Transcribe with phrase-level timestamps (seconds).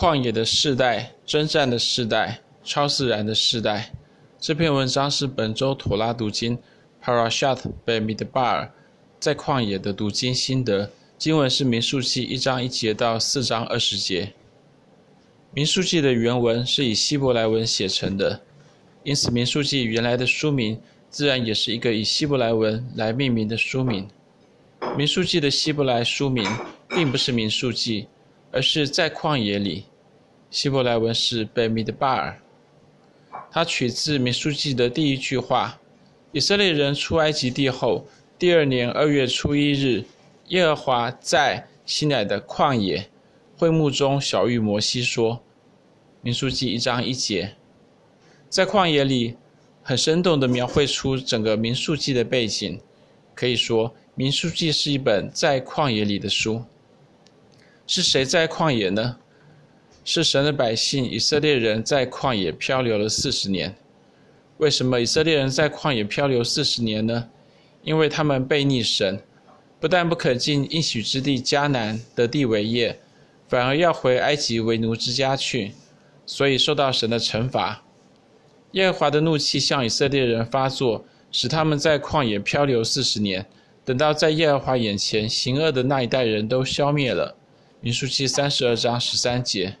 [0.00, 3.92] 旷野的世代，征战的世代，超自然的世代。
[4.38, 6.56] 这篇文章是本周妥拉读经
[7.02, 8.68] Parashat Bamidbar
[9.18, 10.88] 在旷野的读经心得。
[11.18, 14.32] 经文是民数记一章一节到四章二十节。
[15.52, 18.40] 民数记的原文是以希伯来文写成的，
[19.02, 20.80] 因此民数记原来的书名
[21.10, 24.08] 自然也是一个以希伯来文来命名的书名。
[24.96, 26.48] 民数记的希伯来书名
[26.88, 28.06] 并不是民数记。
[28.50, 29.84] 而是在旷野里，
[30.50, 32.40] 希伯来文是贝米德巴尔，
[33.50, 35.78] 它取自民数记的第一句话：
[36.32, 38.06] 以色列人出埃及地后，
[38.38, 40.04] 第二年二月初一日，
[40.46, 43.10] 耶和华在西乃的旷野
[43.58, 45.42] 会幕中晓諭摩西说
[46.22, 47.54] ：“民数记一章一节，
[48.48, 49.36] 在旷野里，
[49.82, 52.80] 很生动地描绘出整个民数记的背景。
[53.34, 56.64] 可以说，民数记是一本在旷野里的书。”
[57.86, 59.18] 是谁在旷野呢？
[60.10, 63.76] 是神的百姓以色列人在旷野漂流了四十年。
[64.56, 67.28] 为什么以色列人在旷野漂流四十年呢？
[67.82, 69.20] 因为他们悖逆神，
[69.78, 72.98] 不但不肯进应许之地迦南得地为业，
[73.48, 75.74] 反而要回埃及为奴之家去，
[76.24, 77.84] 所以受到神的惩罚。
[78.72, 83.44] 耶和华的怒气向以色列人发作，使他们在旷野漂流四十年。
[83.84, 87.36] 等到在耶和华眼前行恶的那一代人都消灭了。
[87.82, 89.76] 民数记三十二章十三节，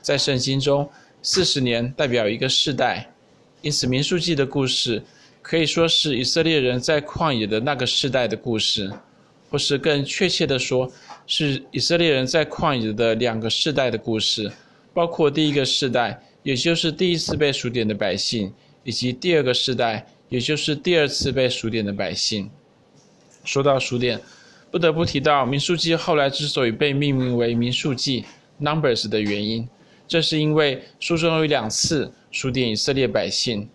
[0.00, 0.88] 在圣经中，
[1.22, 3.10] 四十年代表一个世代，
[3.62, 5.02] 因此民数记的故事
[5.42, 8.92] 可以说是以色列人在旷野的那个世代的故事，
[9.50, 10.90] 或是更确切地说，
[11.26, 14.50] 是以色列人在旷野的两个世代的故事，
[14.94, 18.52] 包括第一个世代，也就是第一次被数点的百姓，
[18.84, 22.50] 以及第二个世代，也就是第二次被数点的百姓。
[23.44, 24.20] 说到数点。
[24.70, 28.26] 不得不提到民数记后来之所以被命名为民数记
[28.60, 29.66] （Numbers） 的原因，
[30.08, 33.68] 这是因为书中有两次数点以色列百姓。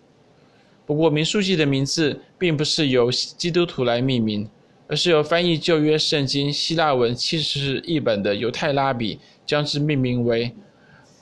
[0.84, 4.46] 不过，民数记的名字并不是由基督徒来命名，
[4.88, 10.52] 而是由翻译旧约圣经希腊文七十译本的犹太拉比将之命名为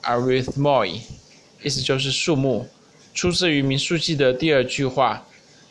[0.01, 0.99] Arithmoi，
[1.63, 2.67] 意思就是数目，
[3.13, 5.25] 出自于民数记的第二句话：“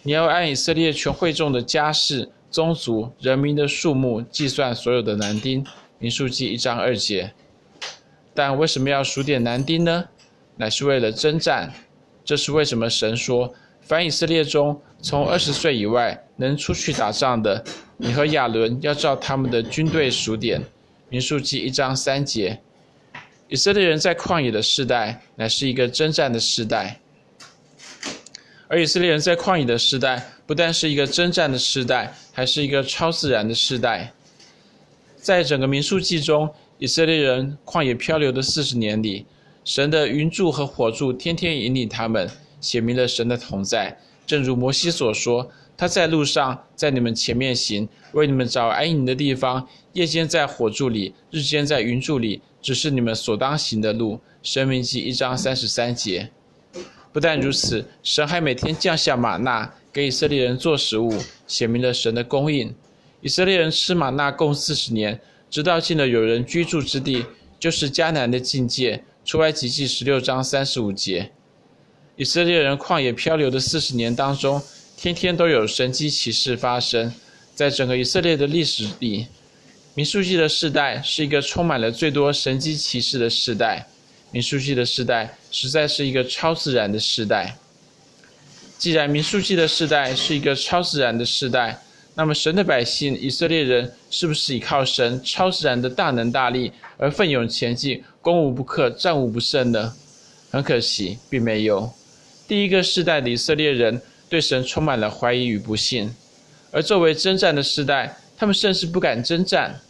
[0.04, 5.64] 你要按以色列全会众的家室。”宗族人民的数目计算所有的男丁，
[5.98, 7.32] 民数记一章二节。
[8.34, 10.04] 但为什么要数点男丁呢？
[10.56, 11.72] 乃是为了征战。
[12.24, 17.64] 这是为什么神说：凡以色列中从二十岁以外能出去打仗的，
[17.96, 20.62] 你和亚伦要照他们的军队数点。
[21.08, 22.60] 民数记一章三节。
[23.48, 26.98] 以色列人在旷野的世代，乃是一个征战的世代。
[28.68, 34.10] 而以色列人在旷野的时代，不但是一个征战的时代，还是一个超自然的时代。
[35.16, 36.48] 在整个民数记中，
[36.82, 39.24] 以色列人旷野漂流的四十年里，
[39.64, 42.28] 神的云柱和火柱天天引领他们，
[42.60, 43.96] 显明了神的同在。
[44.26, 45.48] 正如摩西所说
[45.78, 49.64] ：“他在路上，在你们前面行，为你们找安营的地方。
[49.92, 56.30] 夜间在火柱里，日间在云柱里，指示你们所当行的路。”申命记一章三十三节。
[57.12, 61.16] 不但如此，神还每天降下玛纳给以色列人做食物，
[61.46, 62.74] 显明了神的供应。
[63.20, 65.20] 以色列人吃玛纳共四十年，
[65.52, 67.26] 直到进了有人居住之地，
[67.60, 69.04] 就是迦南的境界。
[69.22, 71.30] 出埃及记十六章三十五节。
[72.16, 74.62] 以色列人旷野漂流的四十年当中，
[74.96, 77.12] 天天都有神迹奇事发生。
[77.54, 79.26] 在整个以色列的历史里，
[79.92, 83.86] 民数记的世代是一个充满了最多神迹奇事的世代。
[84.30, 87.58] 民数记的世代实在是一个超自然的世代。
[88.78, 91.78] 既然民数记的世代是一个超自然的世代，
[92.14, 99.94] 那么神的百姓以色列人是不是依靠神超自然的大能大力而奋勇前进，攻无不克，战无不胜呢？
[100.50, 101.90] 很可惜，并没有。
[102.46, 106.14] 第一个世代的以色列人对神充满了怀疑与不信，
[106.70, 109.80] 而作为征战的世代，他们甚至不敢征战。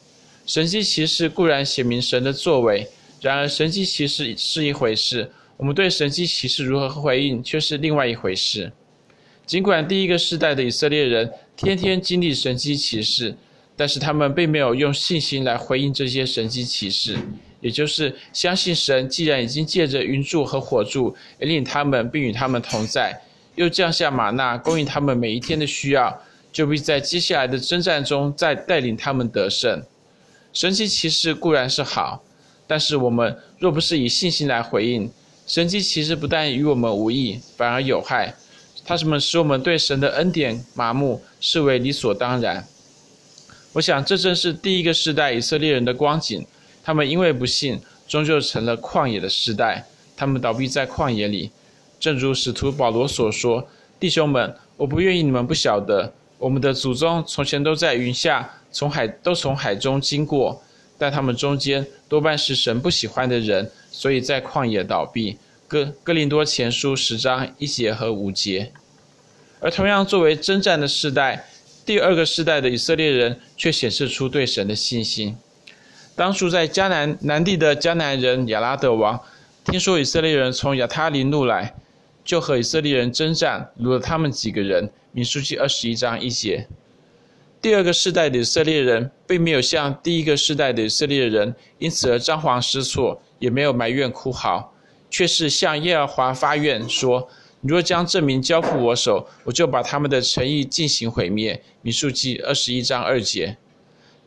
[0.46, 2.88] 神迹奇事固然显明神的作为。
[3.20, 8.70] 然而，神迹奇事是一回事，我们对神迹奇事如何回应却是另外一回事。
[9.46, 11.30] 尽管第一个世代的以色列人
[11.62, 13.32] 天天经历神迹奇事，
[13.76, 17.16] 但是他们并没有用信心来回应这些神迹奇事，
[17.60, 23.16] 也就是相信神既然已经借着云柱和火柱引领他们，并与他们同在，
[23.54, 26.20] 又降下玛纳供应他们每一天的需要，
[26.52, 29.80] 就必在接下来的征战中再带领他们得胜。
[30.52, 32.22] 神迹奇事固然是好。
[32.64, 35.10] 但是我们若不是以信心来回应，
[35.46, 38.34] 神迹奇事不但与我们无益，反而有害。
[38.84, 42.66] 他什么使我们对神的恩典麻木，视为理所当然。
[43.72, 46.44] 我想这正是第一个世代以色列人的光景。
[46.84, 49.86] 他们因为不信，终究成了旷野的世代。
[50.16, 51.50] 他们倒闭在旷野里，
[52.00, 53.66] 正如使徒保罗所说
[54.00, 60.60] ：“弟兄们，我不愿意你们不晓得，我们的祖宗从前都在云下，从海都从海中经过，
[60.98, 65.38] 但他们中间多半是神不喜欢的人，所以在旷野倒闭。”
[65.72, 68.70] 哥哥林多前书十章一节和五节。
[69.58, 71.46] 而同样作为征战的世代，
[71.86, 75.34] 第二个世代的以色列人却显示出对神的信心。
[76.14, 79.18] 当初在迦南南地的迦南人亚拉得王，
[79.64, 81.74] 听说以色列人从亚他林路来，
[82.22, 84.90] 就和以色列人征战，掳了他们几个人。
[85.12, 86.68] 民书记二十一章一节。
[87.62, 94.74] 第二个世代的以色列人，并没有像第一个世代的以色列人因此而张皇失措，也没有埋怨哭嚎，
[95.12, 97.28] 却是向耶和华发愿说。
[97.60, 101.62] 你若将证明交付我手，我就把他们的诚意进行毁灭。
[101.82, 103.56] 民数记二十一章二节。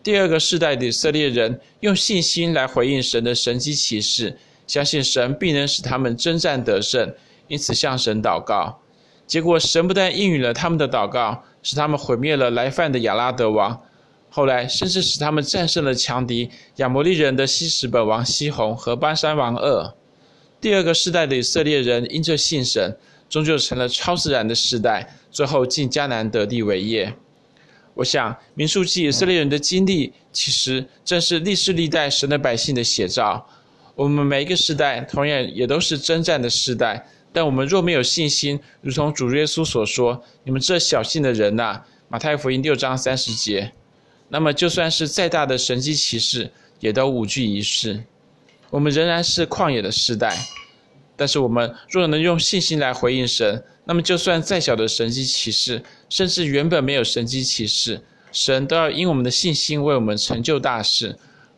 [0.02, 4.38] 第二个世代的以色列人用信心来回应神的神迹启示，
[4.68, 7.14] 相信神必能使他们征战得胜，
[7.48, 8.80] 因此向神祷告。
[9.28, 13.82] 结果神不但应允了他们的祷告，使他们毁灭了来犯的亚拉得王，
[14.30, 19.94] 后来甚至使他们战胜了强敌亚摩利人的希什本王西宏和巴山王噩。
[20.66, 22.98] 第二个世代的以色列人因着信神。
[23.30, 27.14] 终究成了超自然的世代，最后进迦南得地为业。
[27.94, 33.48] 我想，民数记以色列人的经历，其实正是历世历代神的百姓的写照。
[33.94, 37.08] 我们每一个世代，同样也都是征战的世代。
[37.32, 43.72] 但我们若没有信心，如同主耶稣所说：“你们这小信的人呐、”马太福音六章三十节。
[44.30, 48.04] 那么，就算是再大的神迹奇事，也都无济于事。
[48.72, 50.36] 我们仍然是旷野的世代。
[51.16, 58.02] 但是我们若能用信心来回应神，那么就算再小的神迹奇事，甚至原本没有神迹奇事，
[58.32, 61.18] 神都要因我们的信心为我们成就大事，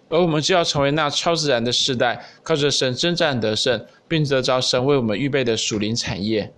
[0.09, 6.53] 而我们就要成为那超自然的世代，靠着神征战得胜，并得着神为我们预备的属灵产业。